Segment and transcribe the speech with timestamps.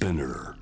[0.00, 0.54] Spinner.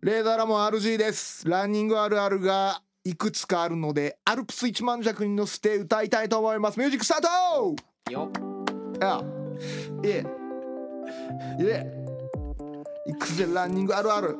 [0.00, 1.46] レーダーラモン RG です。
[1.46, 6.78] ランニングあるあるがいくつかあるのでアルプス一万弱に乗せて歌いたいと思います。
[6.78, 8.10] ミュージックスタート!
[8.10, 8.32] よ
[9.02, 9.22] あ
[10.02, 10.24] いえ。
[11.60, 11.86] いえ。
[13.06, 14.38] いくぜランニングあるある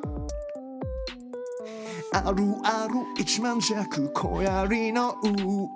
[2.15, 5.17] あるある一万弱小槍の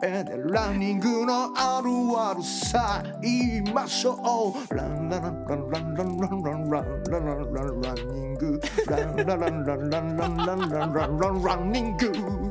[0.01, 4.73] 上でランニングのあるあるさ言いましょう。
[4.73, 12.48] ランランランランランランランランランランランランニングランランランランランランランランランランニング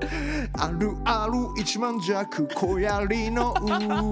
[0.55, 3.55] あるある一万弱小槍の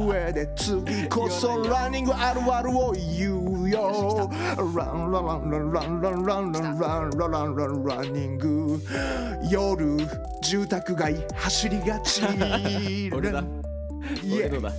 [0.06, 4.30] 上で次こそランニングあるあるを言うよ。
[4.76, 8.80] ランラランランランランランランランランランランランニング
[9.50, 9.96] 夜
[10.42, 12.22] 住宅街走りがち
[13.12, 13.42] 俺だ
[14.24, 14.72] 俺のだ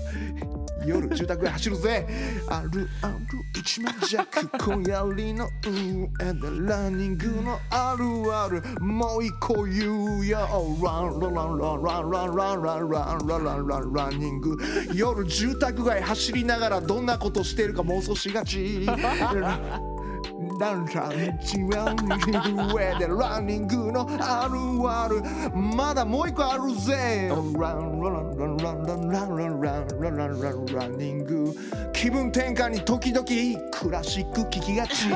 [0.88, 2.08] 夜住宅街走るぜ。
[2.48, 3.16] あるある
[3.59, 8.63] 一万弱小槍の上でランニングのあるある。
[8.80, 10.38] もう一個言うよ。
[10.84, 14.58] ランランランランランランランランランランランランランニング
[14.93, 18.85] 夜住宅街走りながらどんなことしてるか妄想しがち
[20.60, 24.57] ランランランチランニング上でランニングのある
[24.90, 25.21] ある。
[25.55, 27.30] まだもう一個あるぜ。
[27.30, 31.54] ランランランランランランランランランランランランランニング
[31.91, 33.26] 気分転換に時々
[33.71, 35.10] クラシック聴きがち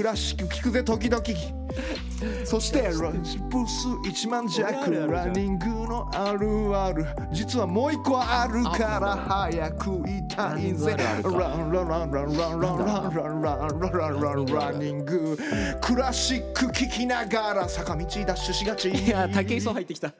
[0.00, 1.22] クラシック聴くぜ時々。
[2.46, 3.86] そしてランチプス
[4.26, 7.04] 1万弱ランニングのあるある。
[7.30, 10.96] 実はもう一個あるから早く言いたいぜ。
[10.96, 15.36] ランランランランランランランランランランランランランニング
[15.82, 20.14] クラシック聴きながら坂道ダッシュしがちいや武井壮入ってきた